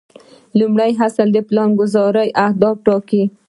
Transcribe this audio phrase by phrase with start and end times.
[0.59, 3.21] لومړی اصل د پلانګذارۍ اهداف ټاکل دي.